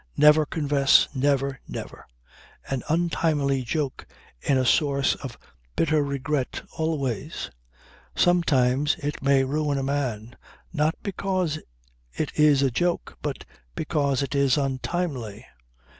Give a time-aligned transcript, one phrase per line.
[0.17, 1.07] Never confess!
[1.13, 2.07] Never, never!
[2.67, 4.07] An untimely joke
[4.41, 5.37] is a source of
[5.75, 7.51] bitter regret always.
[8.15, 10.35] Sometimes it may ruin a man;
[10.73, 11.59] not because
[12.15, 13.45] it is a joke, but
[13.75, 15.45] because it is untimely.